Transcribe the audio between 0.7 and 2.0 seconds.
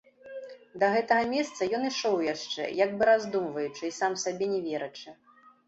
Да гэтага месца ён